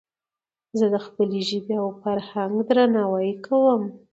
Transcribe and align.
زه 0.77 0.85
د 0.93 0.95
خپلي 1.05 1.39
ژبي 1.49 1.75
او 1.83 1.89
فرهنګ 2.01 2.53
درناوی 2.69 3.31
کوم. 3.45 3.81